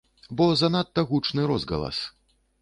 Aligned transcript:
Бо 0.37 0.47
занадта 0.61 1.03
гучны 1.11 1.47
розгалас. 1.53 2.01